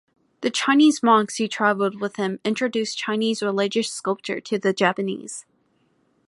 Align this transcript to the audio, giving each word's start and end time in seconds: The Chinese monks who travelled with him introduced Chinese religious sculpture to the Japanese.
The 0.41 0.49
Chinese 0.49 1.03
monks 1.03 1.37
who 1.37 1.47
travelled 1.47 2.01
with 2.01 2.15
him 2.15 2.39
introduced 2.43 2.97
Chinese 2.97 3.43
religious 3.43 3.91
sculpture 3.91 4.41
to 4.41 4.57
the 4.57 4.73
Japanese. 4.73 5.45